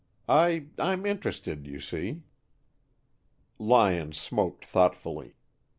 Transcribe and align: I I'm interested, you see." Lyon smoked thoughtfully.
I 0.27 0.65
I'm 0.79 1.05
interested, 1.05 1.67
you 1.67 1.79
see." 1.79 2.23
Lyon 3.59 4.13
smoked 4.13 4.65
thoughtfully. 4.65 5.35